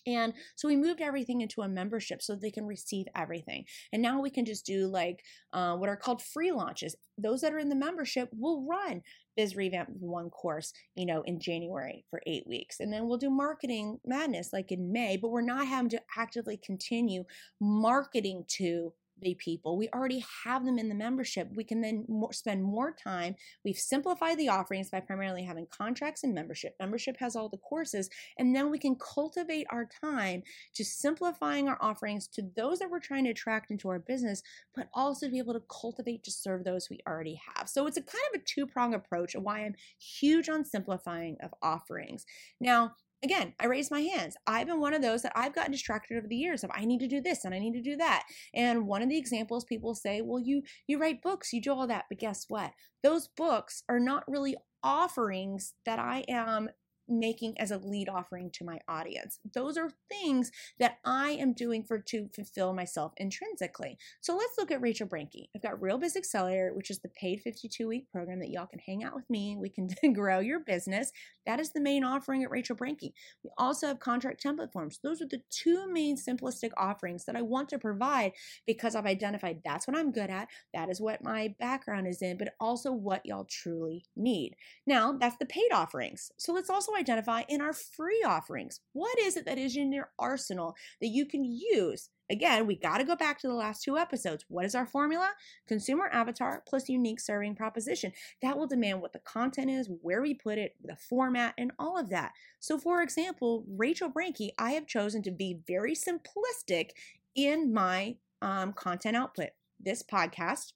And 0.07 0.33
so 0.55 0.69
we 0.69 0.77
moved 0.77 1.01
everything 1.01 1.41
into 1.41 1.63
a 1.63 1.69
membership 1.69 2.23
so 2.23 2.35
they 2.35 2.51
can 2.51 2.67
receive 2.67 3.07
everything. 3.15 3.65
And 3.93 4.01
now 4.01 4.21
we 4.21 4.31
can 4.31 4.45
just 4.45 4.65
do 4.65 4.87
like 4.87 5.23
uh, 5.53 5.77
what 5.77 5.89
are 5.89 5.97
called 5.97 6.23
free 6.23 6.53
launches. 6.53 6.95
Those 7.19 7.41
that 7.41 7.53
are 7.53 7.59
in 7.59 7.69
the 7.69 7.75
membership 7.75 8.29
will 8.33 8.67
run 8.67 9.03
Biz 9.37 9.57
Revamp 9.57 9.91
one 9.91 10.31
course, 10.31 10.73
you 10.95 11.07
know, 11.07 11.23
in 11.23 11.41
January 11.41 12.05
for 12.11 12.23
eight 12.27 12.47
weeks. 12.47 12.81
And 12.81 12.93
then 12.93 13.07
we'll 13.07 13.19
do 13.19 13.31
Marketing 13.31 13.99
Madness 14.05 14.53
like 14.53 14.73
in 14.73 14.93
May, 14.93 15.17
but 15.17 15.31
we're 15.31 15.43
not 15.43 15.67
having 15.67 15.91
to 15.91 16.03
actively 16.17 16.57
continue 16.57 17.25
marketing 17.61 18.45
to 18.49 18.93
the 19.21 19.35
people. 19.35 19.77
We 19.77 19.89
already 19.91 20.25
have 20.45 20.65
them 20.65 20.79
in 20.79 20.89
the 20.89 20.95
membership. 20.95 21.49
We 21.55 21.65
can 21.65 21.81
then 21.81 22.05
more, 22.09 22.33
spend 22.33 22.63
more 22.63 22.93
time. 22.93 23.35
We've 23.65 23.79
simplified 23.79 24.39
the 24.39 24.49
offerings 24.49 24.91
by 24.91 25.01
primarily 25.01 25.45
having 25.45 25.67
contracts 25.71 26.25
and 26.25 26.35
membership. 26.35 26.75
Membership 26.79 27.17
has 27.19 27.37
all 27.37 27.49
the 27.49 27.57
courses, 27.59 28.09
and 28.39 28.55
then 28.55 28.71
we 28.71 28.79
can 28.79 28.97
cultivate 28.97 29.67
our 29.71 29.89
time 30.01 30.43
to 30.75 30.85
simplifying 30.85 31.69
our 31.69 31.79
offerings 31.81 32.29
to 32.29 32.43
those 32.57 32.79
that 32.79 32.91
we're 32.91 33.01
trying 33.01 33.25
to 33.25 33.31
attract 33.31 33.71
into 33.71 33.89
our 33.89 33.99
business, 33.99 34.43
but 34.75 34.89
also 34.95 35.27
to 35.27 35.33
be 35.33 35.39
able 35.39 35.55
to 35.55 35.63
cultivate 35.69 36.25
to 36.25 36.31
serve 36.31 36.65
those 36.65 36.89
we 36.91 37.01
already 37.09 37.41
have. 37.57 37.69
So 37.69 37.87
it's 37.87 37.97
a 37.97 38.03
kind 38.03 38.25
of 38.35 38.41
a 38.41 38.45
two 38.45 38.67
prong 38.67 38.95
approach 38.95 39.35
of 39.35 39.43
why 39.43 39.61
I'm 39.61 39.75
huge 39.99 40.49
on 40.49 40.65
simplifying 40.65 41.37
of 41.43 41.53
offerings. 41.63 42.25
Now, 42.61 42.93
again, 43.27 43.55
I 43.61 43.67
raise 43.67 43.91
my 43.91 44.01
hands. 44.01 44.37
I've 44.47 44.67
been 44.67 44.81
one 44.81 44.95
of 44.95 45.03
those 45.03 45.23
that 45.23 45.33
I've 45.35 45.55
gotten 45.55 45.73
distracted 45.73 46.17
over 46.17 46.27
the 46.27 46.37
years 46.37 46.65
of 46.65 46.71
I 46.73 46.85
need 46.85 47.01
to 47.01 47.09
do 47.09 47.21
this 47.21 47.45
and 47.45 47.55
I 47.55 47.59
need 47.59 47.75
to 47.75 47.83
do 47.83 47.97
that. 47.97 48.25
And 48.55 48.87
one 48.87 49.03
of 49.03 49.09
the 49.09 49.19
examples 49.19 49.65
people 49.65 49.95
say, 49.95 50.23
well, 50.23 50.41
you 50.41 50.63
you 50.87 50.99
write 50.99 51.23
books, 51.23 51.53
you 51.53 51.61
do 51.61 51.73
all 51.73 51.87
that, 51.89 52.07
but 52.09 52.19
guess 52.19 52.47
what? 52.49 52.73
Those 53.03 53.29
books 53.29 53.83
are 53.89 54.01
not 54.01 54.25
really 54.29 54.57
offerings 54.83 55.75
that 55.85 55.99
I 55.99 56.25
am 56.29 56.69
making 57.09 57.59
as 57.61 57.71
a 57.71 57.79
lead 57.79 58.09
offering 58.09 58.51
to 58.53 58.65
my 58.65 58.79
audience. 58.89 59.39
Those 59.55 59.77
are 59.77 59.91
things 60.09 60.51
that 60.79 60.99
I 61.05 61.31
am 61.31 61.53
doing 61.53 61.85
for 61.85 61.99
to 61.99 62.29
fulfill 62.35 62.73
myself 62.73 63.13
intrinsically. 63.17 63.99
So 64.21 64.37
let's 64.37 64.59
look 64.59 64.71
at 64.71 64.81
Rachel 64.81 65.07
Brenke. 65.07 65.49
I've 65.55 65.63
got 65.63 65.81
Real 65.81 65.99
Biz 65.99 66.17
Accelerator, 66.17 66.73
which 66.75 66.91
is 66.91 67.01
the 67.01 67.09
paid 67.09 67.41
52 67.41 67.87
week 67.87 68.11
program 68.11 68.41
that 68.41 68.51
y'all 68.51 68.67
can 68.67 68.81
hang 68.81 69.05
out 69.05 69.15
with 69.15 69.29
me. 69.31 69.57
We 69.59 69.69
can 69.69 69.89
grow 70.13 70.41
your 70.41 70.61
business. 70.61 71.13
That 71.47 71.61
is 71.61 71.73
the 71.73 71.81
main 71.81 72.05
offering 72.05 72.43
at 72.43 72.51
Rachel 72.51 72.77
Brenke. 72.77 73.13
We 73.45 73.51
also 73.57 73.87
have 73.87 74.01
contract 74.01 74.43
template 74.43 74.73
forms. 74.73 74.99
Those 75.03 75.23
are 75.23 75.29
the 75.29 75.43
two 75.51 75.91
main 75.91 76.17
simplistic 76.17 76.71
offerings 76.77 77.25
that 77.25 77.37
I 77.37 77.43
want 77.43 77.69
to 77.71 77.79
provide 77.79 78.33
because 78.67 78.95
I've 78.95 79.07
identified 79.07 79.61
that's 79.65 79.87
what 79.87 79.97
I'm 79.97 80.13
good 80.13 80.31
at. 80.31 80.49
That 80.75 80.91
is 80.91 81.01
what 81.01 81.23
my 81.23 81.55
background 81.59 82.07
is 82.07 82.23
in, 82.23 82.37
but 82.37 82.55
also 82.61 82.93
what 82.93 83.25
y'all 83.25 83.47
truly 83.49 84.05
need. 84.17 84.57
Now, 84.87 85.13
that's 85.13 85.37
the 85.37 85.47
paid 85.47 85.71
offerings. 85.73 86.31
So 86.37 86.53
let's 86.53 86.71
also 86.71 86.93
identify 86.97 87.43
in 87.49 87.61
our 87.61 87.73
free 87.73 88.23
offerings. 88.27 88.81
What 88.93 89.19
is 89.19 89.37
it 89.37 89.45
that 89.47 89.59
is 89.59 89.77
in 89.77 89.93
your 89.93 90.11
arsenal 90.19 90.75
that 91.01 91.09
you 91.09 91.27
can 91.27 91.45
use? 91.45 92.11
Again, 92.29 92.67
we 92.67 92.75
got 92.75 92.99
to 92.99 93.05
go 93.05 93.15
back 93.15 93.39
to 93.41 93.47
the 93.47 93.55
last 93.55 93.85
two 93.85 93.97
episodes. 93.97 94.45
What 94.49 94.65
is 94.65 94.75
our 94.75 94.87
formula? 94.87 95.31
Consumer 95.69 96.09
avatar 96.13 96.63
plus 96.67 96.89
unique 96.89 97.21
serving 97.21 97.55
proposition. 97.55 98.13
That 98.43 98.59
will 98.59 98.67
demand 98.67 99.01
what 99.01 99.13
the 99.13 99.21
content 99.21 99.71
is, 99.71 99.89
where 100.03 100.21
we 100.21 100.35
put 100.35 100.59
it, 100.59 100.75
the 100.83 100.97
format, 100.97 101.55
and 101.57 101.71
all 101.79 101.97
of 101.97 102.11
that. 102.11 102.33
So, 102.59 102.79
for 102.79 103.01
example, 103.01 103.65
Rachel 103.69 104.11
Brenke, 104.11 104.51
I 104.59 104.73
have 104.73 104.87
chosen 104.87 105.23
to 105.23 105.31
be 105.31 105.61
very 105.69 105.95
simplistic 105.95 106.91
in 107.37 107.73
my 107.73 108.17
um, 108.43 108.73
content 108.73 109.17
output. 109.17 109.51
This 109.79 110.03
podcast, 110.03 110.73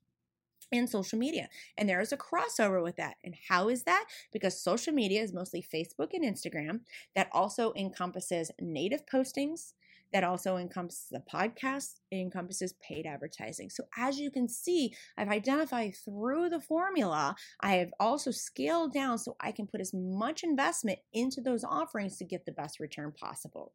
and 0.73 0.89
social 0.89 1.19
media. 1.19 1.49
And 1.77 1.89
there 1.89 2.01
is 2.01 2.13
a 2.13 2.17
crossover 2.17 2.83
with 2.83 2.97
that. 2.97 3.17
And 3.25 3.35
how 3.49 3.69
is 3.69 3.85
that? 3.85 4.07
Because 4.33 4.61
social 4.61 4.93
media 4.93 5.23
is 5.23 5.33
mostly 5.33 5.63
Facebook 5.63 6.15
and 6.15 6.25
Instagram, 6.25 6.81
that 7.15 7.29
also 7.33 7.73
encompasses 7.75 8.51
native 8.61 9.07
postings, 9.07 9.73
that 10.13 10.25
also 10.25 10.57
encompasses 10.57 11.07
the 11.11 11.23
podcast, 11.33 12.01
it 12.11 12.17
encompasses 12.17 12.75
paid 12.87 13.07
advertising. 13.07 13.71
So, 13.71 13.85
as 13.97 14.19
you 14.19 14.31
can 14.31 14.49
see, 14.49 14.95
I've 15.17 15.29
identified 15.29 15.95
through 16.05 16.51
the 16.51 16.61
formula, 16.61 17.37
I 17.61 17.75
have 17.75 17.93
also 18.01 18.31
scaled 18.31 18.93
down 18.93 19.19
so 19.19 19.37
I 19.41 19.53
can 19.53 19.67
put 19.67 19.81
as 19.81 19.93
much 19.95 20.43
investment 20.43 20.99
into 21.13 21.41
those 21.41 21.65
offerings 21.65 22.17
to 22.19 22.25
get 22.25 22.45
the 22.45 22.53
best 22.53 22.81
return 22.81 23.13
possible. 23.13 23.73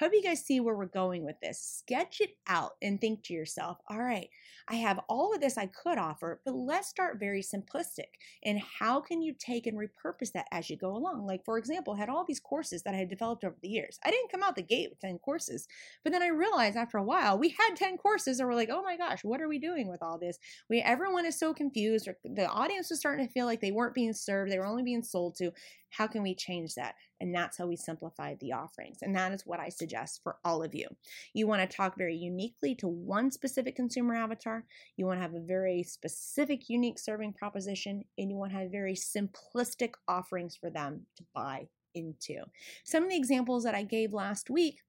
Hope 0.00 0.12
you 0.14 0.22
guys 0.22 0.44
see 0.44 0.60
where 0.60 0.76
we're 0.76 0.86
going 0.86 1.24
with 1.24 1.40
this. 1.42 1.60
Sketch 1.60 2.20
it 2.20 2.30
out 2.46 2.72
and 2.80 3.00
think 3.00 3.24
to 3.24 3.34
yourself, 3.34 3.78
all 3.90 3.98
right, 3.98 4.28
I 4.68 4.76
have 4.76 5.00
all 5.08 5.34
of 5.34 5.40
this 5.40 5.58
I 5.58 5.66
could 5.66 5.98
offer, 5.98 6.40
but 6.44 6.54
let's 6.54 6.86
start 6.86 7.18
very 7.18 7.42
simplistic. 7.42 8.06
And 8.44 8.60
how 8.78 9.00
can 9.00 9.22
you 9.22 9.34
take 9.36 9.66
and 9.66 9.76
repurpose 9.76 10.30
that 10.34 10.46
as 10.52 10.70
you 10.70 10.76
go 10.76 10.94
along? 10.94 11.26
Like, 11.26 11.44
for 11.44 11.58
example, 11.58 11.94
I 11.94 11.98
had 11.98 12.10
all 12.10 12.24
these 12.24 12.38
courses 12.38 12.84
that 12.84 12.94
I 12.94 12.98
had 12.98 13.08
developed 13.08 13.42
over 13.42 13.56
the 13.60 13.68
years. 13.68 13.98
I 14.04 14.12
didn't 14.12 14.30
come 14.30 14.44
out 14.44 14.54
the 14.54 14.62
gate 14.62 14.88
with 14.88 15.00
10 15.00 15.18
courses, 15.18 15.66
but 16.04 16.12
then 16.12 16.22
I 16.22 16.28
realized 16.28 16.76
after 16.76 16.98
a 16.98 17.04
while 17.04 17.38
we 17.38 17.50
had 17.50 17.76
10 17.76 17.96
courses 17.98 18.40
and 18.40 18.48
we're 18.48 18.54
like, 18.54 18.70
oh 18.70 18.82
my 18.82 18.96
gosh, 18.96 19.20
what 19.22 19.40
are 19.40 19.48
we 19.48 19.58
doing 19.58 19.88
with 19.88 20.02
all 20.02 20.18
this? 20.18 20.38
We 20.68 20.80
everyone 20.80 21.26
is 21.26 21.38
so 21.38 21.52
confused, 21.54 22.08
or 22.08 22.16
the 22.24 22.46
audience 22.46 22.90
was 22.90 22.98
starting 22.98 23.26
to 23.26 23.32
feel 23.32 23.46
like 23.46 23.60
they 23.60 23.72
weren't 23.72 23.94
being 23.94 24.12
served, 24.12 24.50
they 24.50 24.58
were 24.58 24.66
only 24.66 24.82
being 24.82 25.02
sold 25.02 25.36
to. 25.36 25.52
How 25.90 26.06
can 26.06 26.22
we 26.22 26.34
change 26.34 26.74
that? 26.74 26.94
And 27.20 27.34
that's 27.34 27.56
how 27.56 27.66
we 27.66 27.76
simplified 27.76 28.38
the 28.40 28.52
offerings. 28.52 28.98
And 29.02 29.16
that 29.16 29.32
is 29.32 29.46
what 29.46 29.60
I 29.60 29.70
suggest 29.70 30.20
for 30.22 30.36
all 30.44 30.62
of 30.62 30.74
you. 30.74 30.86
You 31.32 31.46
want 31.46 31.68
to 31.68 31.76
talk 31.76 31.96
very 31.96 32.14
uniquely 32.14 32.74
to 32.76 32.88
one 32.88 33.30
specific 33.30 33.74
consumer 33.74 34.14
avatar. 34.14 34.64
You 34.96 35.06
want 35.06 35.18
to 35.18 35.22
have 35.22 35.34
a 35.34 35.40
very 35.40 35.82
specific, 35.82 36.68
unique 36.68 36.98
serving 36.98 37.32
proposition, 37.32 38.04
and 38.18 38.30
you 38.30 38.36
want 38.36 38.52
to 38.52 38.58
have 38.58 38.70
very 38.70 38.94
simplistic 38.94 39.94
offerings 40.06 40.56
for 40.56 40.70
them 40.70 41.06
to 41.16 41.24
buy 41.34 41.68
into. 41.94 42.42
Some 42.84 43.04
of 43.04 43.10
the 43.10 43.16
examples 43.16 43.64
that 43.64 43.74
I 43.74 43.82
gave 43.82 44.12
last 44.12 44.50
week 44.50 44.80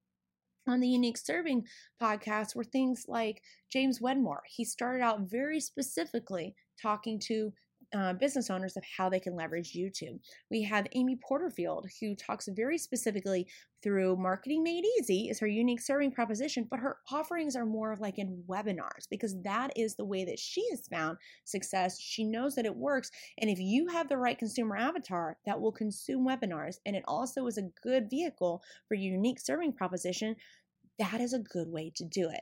on 0.70 0.80
the 0.80 0.88
Unique 0.88 1.18
Serving 1.18 1.66
podcast 2.02 2.56
were 2.56 2.64
things 2.64 3.06
like 3.08 3.42
James 3.72 4.00
Wedmore. 4.00 4.44
He 4.48 4.64
started 4.64 5.02
out 5.02 5.22
very 5.22 5.60
specifically 5.60 6.56
talking 6.82 7.20
to 7.28 7.52
uh, 7.94 8.14
business 8.14 8.50
owners 8.50 8.78
of 8.78 8.84
how 8.98 9.10
they 9.10 9.20
can 9.20 9.36
leverage 9.36 9.74
YouTube. 9.74 10.20
We 10.52 10.62
have 10.64 10.88
Amy 10.94 11.18
Porterfield, 11.28 11.88
who 12.00 12.16
talks 12.16 12.48
very 12.48 12.78
specifically 12.78 13.48
through 13.82 14.18
Marketing 14.18 14.62
Made 14.62 14.84
Easy, 15.00 15.30
is 15.30 15.40
her 15.40 15.48
unique 15.48 15.82
serving 15.82 16.12
proposition, 16.12 16.68
but 16.70 16.80
her 16.80 16.98
offerings 17.12 17.56
are 17.56 17.66
more 17.66 17.92
of 17.92 18.00
like 18.00 18.20
in 18.20 18.44
webinars 18.48 19.08
because 19.10 19.42
that 19.44 19.72
is 19.76 19.96
the 19.96 20.06
way 20.06 20.26
that 20.26 20.38
she 20.38 20.64
has 20.70 20.88
found 20.88 21.18
success. 21.46 22.00
She 22.00 22.26
knows 22.26 22.56
that 22.56 22.66
it 22.66 22.76
works. 22.76 23.10
And 23.40 23.50
if 23.50 23.60
you 23.60 23.88
have 23.88 24.10
the 24.10 24.18
right 24.18 24.38
consumer 24.38 24.76
avatar 24.76 25.38
that 25.46 25.60
will 25.60 25.72
consume 25.72 26.28
webinars, 26.28 26.76
and 26.86 26.96
it 26.96 27.04
also 27.08 27.48
is 27.48 27.58
a 27.58 27.70
good 27.82 28.10
vehicle 28.10 28.62
for 28.88 28.96
unique 28.96 29.40
serving 29.40 29.74
proposition, 29.74 30.36
that 31.00 31.22
is 31.22 31.34
a 31.34 31.40
good 31.40 31.70
way 31.70 31.92
to 31.96 32.06
do 32.06 32.30
it. 32.30 32.42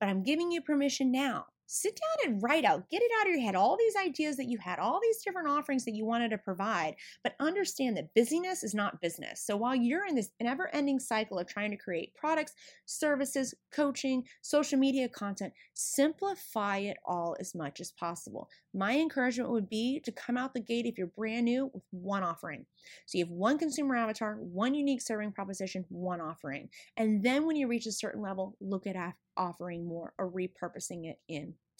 But 0.00 0.08
I'm 0.08 0.22
giving 0.22 0.50
you 0.52 0.62
permission 0.62 1.12
now 1.12 1.46
sit 1.68 1.94
down 1.94 2.32
and 2.32 2.42
write 2.42 2.64
out, 2.64 2.88
get 2.90 3.02
it 3.02 3.10
out 3.20 3.26
of 3.26 3.32
your 3.32 3.42
head, 3.42 3.54
all 3.54 3.76
these 3.76 3.94
ideas 3.94 4.36
that 4.36 4.48
you 4.48 4.58
had, 4.58 4.78
all 4.78 5.00
these 5.02 5.22
different 5.22 5.48
offerings 5.48 5.84
that 5.84 5.94
you 5.94 6.06
wanted 6.06 6.30
to 6.30 6.38
provide, 6.38 6.96
but 7.22 7.34
understand 7.38 7.96
that 7.96 8.14
busyness 8.14 8.64
is 8.64 8.74
not 8.74 9.00
business. 9.02 9.42
So 9.44 9.56
while 9.56 9.74
you're 9.74 10.06
in 10.06 10.14
this 10.14 10.30
never 10.40 10.74
ending 10.74 10.98
cycle 10.98 11.38
of 11.38 11.46
trying 11.46 11.70
to 11.70 11.76
create 11.76 12.14
products, 12.14 12.54
services, 12.86 13.54
coaching, 13.70 14.24
social 14.40 14.78
media 14.78 15.08
content, 15.08 15.52
simplify 15.74 16.78
it 16.78 16.96
all 17.04 17.36
as 17.38 17.54
much 17.54 17.80
as 17.80 17.92
possible. 17.92 18.48
My 18.74 18.96
encouragement 18.96 19.50
would 19.50 19.68
be 19.68 20.00
to 20.04 20.12
come 20.12 20.38
out 20.38 20.54
the 20.54 20.60
gate 20.60 20.86
if 20.86 20.96
you're 20.96 21.08
brand 21.08 21.44
new 21.44 21.70
with 21.74 21.82
one 21.90 22.22
offering. 22.22 22.64
So 23.06 23.18
you 23.18 23.24
have 23.24 23.32
one 23.32 23.58
consumer 23.58 23.94
avatar, 23.96 24.36
one 24.36 24.74
unique 24.74 25.02
serving 25.02 25.32
proposition, 25.32 25.84
one 25.90 26.20
offering. 26.20 26.70
And 26.96 27.22
then 27.22 27.46
when 27.46 27.56
you 27.56 27.68
reach 27.68 27.86
a 27.86 27.92
certain 27.92 28.22
level, 28.22 28.56
look 28.60 28.86
at 28.86 28.96
offering 29.38 29.86
more 29.86 30.12
or 30.18 30.30
repurposing 30.30 31.06
it 31.06 31.18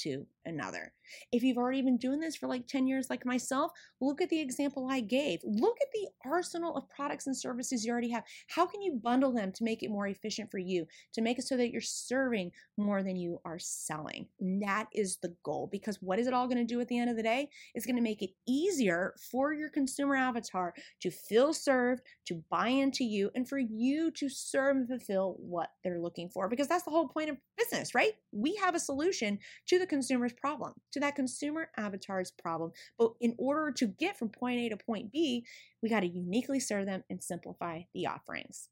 into 0.04 0.26
another. 0.44 0.92
If 1.32 1.42
you've 1.42 1.58
already 1.58 1.82
been 1.82 1.96
doing 1.96 2.20
this 2.20 2.36
for 2.36 2.46
like 2.46 2.66
10 2.66 2.86
years, 2.86 3.08
like 3.10 3.24
myself, 3.24 3.72
look 4.00 4.20
at 4.20 4.28
the 4.28 4.40
example 4.40 4.88
I 4.90 5.00
gave. 5.00 5.40
Look 5.44 5.76
at 5.80 5.88
the 5.92 6.08
arsenal 6.28 6.76
of 6.76 6.88
products 6.88 7.26
and 7.26 7.36
services 7.36 7.84
you 7.84 7.92
already 7.92 8.10
have. 8.10 8.24
How 8.48 8.66
can 8.66 8.82
you 8.82 9.00
bundle 9.02 9.32
them 9.32 9.52
to 9.52 9.64
make 9.64 9.82
it 9.82 9.90
more 9.90 10.06
efficient 10.06 10.50
for 10.50 10.58
you, 10.58 10.86
to 11.14 11.22
make 11.22 11.38
it 11.38 11.46
so 11.46 11.56
that 11.56 11.70
you're 11.70 11.80
serving 11.80 12.52
more 12.76 13.02
than 13.02 13.16
you 13.16 13.40
are 13.44 13.58
selling? 13.58 14.26
And 14.40 14.62
that 14.62 14.86
is 14.92 15.18
the 15.18 15.34
goal 15.44 15.68
because 15.70 15.98
what 16.00 16.18
is 16.18 16.26
it 16.26 16.34
all 16.34 16.46
going 16.46 16.58
to 16.58 16.64
do 16.64 16.80
at 16.80 16.88
the 16.88 16.98
end 16.98 17.10
of 17.10 17.16
the 17.16 17.22
day? 17.22 17.48
It's 17.74 17.86
going 17.86 17.96
to 17.96 18.02
make 18.02 18.22
it 18.22 18.30
easier 18.46 19.14
for 19.30 19.52
your 19.52 19.68
consumer 19.68 20.16
avatar 20.16 20.74
to 21.00 21.10
feel 21.10 21.52
served, 21.52 22.02
to 22.26 22.42
buy 22.50 22.68
into 22.68 23.04
you, 23.04 23.30
and 23.34 23.48
for 23.48 23.58
you 23.58 24.10
to 24.12 24.28
serve 24.28 24.76
and 24.76 24.88
fulfill 24.88 25.36
what 25.38 25.70
they're 25.84 26.00
looking 26.00 26.28
for 26.28 26.48
because 26.48 26.68
that's 26.68 26.84
the 26.84 26.90
whole 26.90 27.08
point 27.08 27.30
of 27.30 27.36
business, 27.56 27.94
right? 27.94 28.12
We 28.32 28.54
have 28.56 28.74
a 28.74 28.80
solution 28.80 29.38
to 29.66 29.78
the 29.78 29.86
consumer's 29.88 30.32
problem, 30.32 30.74
to 30.92 31.00
that 31.00 31.16
consumer 31.16 31.70
avatar's 31.76 32.30
problem. 32.30 32.72
But 32.98 33.12
in 33.20 33.34
order 33.38 33.72
to 33.72 33.86
get 33.86 34.18
from 34.18 34.28
point 34.28 34.60
A 34.60 34.68
to 34.68 34.76
point 34.76 35.12
B, 35.12 35.44
we 35.82 35.88
got 35.88 36.00
to 36.00 36.06
uniquely 36.06 36.60
serve 36.60 36.86
them 36.86 37.04
and 37.10 37.22
simplify 37.22 37.82
the 37.94 38.06
offerings. 38.06 38.68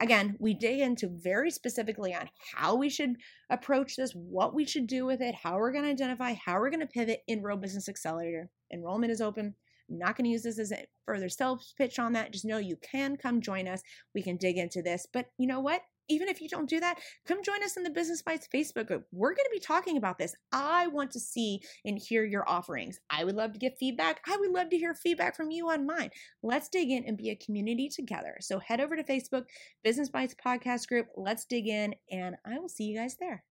Again, 0.00 0.36
we 0.40 0.54
dig 0.54 0.80
into 0.80 1.08
very 1.08 1.50
specifically 1.50 2.14
on 2.14 2.28
how 2.54 2.74
we 2.74 2.88
should 2.88 3.16
approach 3.50 3.96
this, 3.96 4.12
what 4.12 4.54
we 4.54 4.64
should 4.64 4.86
do 4.86 5.06
with 5.06 5.20
it, 5.20 5.34
how 5.34 5.56
we're 5.56 5.72
going 5.72 5.84
to 5.84 5.90
identify, 5.90 6.34
how 6.44 6.58
we're 6.58 6.70
going 6.70 6.80
to 6.80 6.86
pivot 6.86 7.20
in 7.28 7.42
Real 7.42 7.56
Business 7.56 7.88
Accelerator. 7.88 8.50
Enrollment 8.72 9.12
is 9.12 9.20
open. 9.20 9.54
I'm 9.90 9.98
not 9.98 10.16
going 10.16 10.24
to 10.24 10.30
use 10.30 10.42
this 10.42 10.58
as 10.58 10.72
a 10.72 10.86
further 11.06 11.28
sales 11.28 11.74
pitch 11.76 11.98
on 11.98 12.12
that. 12.12 12.32
Just 12.32 12.44
know 12.44 12.58
you 12.58 12.76
can 12.76 13.16
come 13.16 13.40
join 13.40 13.66
us. 13.66 13.82
We 14.14 14.22
can 14.22 14.36
dig 14.36 14.56
into 14.56 14.82
this. 14.82 15.06
But 15.12 15.26
you 15.38 15.46
know 15.46 15.60
what? 15.60 15.82
Even 16.10 16.28
if 16.28 16.40
you 16.40 16.48
don't 16.48 16.68
do 16.68 16.80
that, 16.80 16.98
come 17.26 17.42
join 17.42 17.62
us 17.62 17.76
in 17.76 17.82
the 17.82 17.90
Business 17.90 18.22
Bites 18.22 18.48
Facebook 18.52 18.88
group. 18.88 19.04
We're 19.12 19.30
going 19.30 19.44
to 19.44 19.50
be 19.52 19.60
talking 19.60 19.96
about 19.96 20.18
this. 20.18 20.34
I 20.52 20.88
want 20.88 21.12
to 21.12 21.20
see 21.20 21.60
and 21.84 21.98
hear 21.98 22.24
your 22.24 22.48
offerings. 22.48 22.98
I 23.08 23.24
would 23.24 23.36
love 23.36 23.52
to 23.52 23.58
get 23.58 23.78
feedback. 23.78 24.20
I 24.26 24.36
would 24.36 24.50
love 24.50 24.70
to 24.70 24.76
hear 24.76 24.94
feedback 24.94 25.36
from 25.36 25.50
you 25.50 25.70
on 25.70 25.86
mine. 25.86 26.10
Let's 26.42 26.68
dig 26.68 26.90
in 26.90 27.04
and 27.06 27.16
be 27.16 27.30
a 27.30 27.36
community 27.36 27.88
together. 27.88 28.36
So 28.40 28.58
head 28.58 28.80
over 28.80 28.96
to 28.96 29.04
Facebook, 29.04 29.44
Business 29.84 30.10
Bites 30.10 30.34
Podcast 30.44 30.88
Group. 30.88 31.06
Let's 31.16 31.44
dig 31.44 31.68
in, 31.68 31.94
and 32.10 32.36
I 32.44 32.58
will 32.58 32.68
see 32.68 32.84
you 32.84 32.98
guys 32.98 33.16
there. 33.18 33.44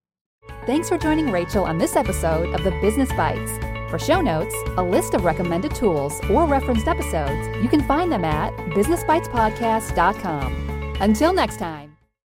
Thanks 0.66 0.89
for 0.89 0.98
joining 0.98 1.32
Rachel 1.32 1.63
on 1.63 1.78
this 1.78 1.96
episode 1.96 2.54
of 2.54 2.63
the 2.63 2.72
Business 2.82 3.12
Bites. 3.13 3.51
For 3.89 3.98
show 3.98 4.22
notes, 4.22 4.54
a 4.78 4.84
list 4.84 5.16
of 5.16 5.25
recommended 5.25 5.74
tools, 5.74 6.22
or 6.30 6.46
referenced 6.46 6.88
episodes, 6.88 7.48
you 7.63 7.70
can 7.70 7.82
find 7.84 8.12
them 8.12 8.24
at 8.24 8.56
businessbitespodcast.com. 8.75 10.96
Until 11.01 11.34
next 11.34 11.58
time. 11.58 11.88